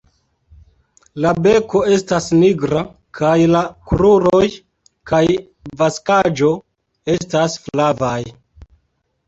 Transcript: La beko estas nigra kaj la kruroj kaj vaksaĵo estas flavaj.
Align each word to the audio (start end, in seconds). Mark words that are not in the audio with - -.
La 1.25 1.33
beko 1.47 1.81
estas 1.95 2.29
nigra 2.37 2.81
kaj 3.19 3.35
la 3.57 3.61
kruroj 3.93 4.41
kaj 5.13 5.21
vaksaĵo 5.85 6.53
estas 7.19 7.61
flavaj. 7.69 8.21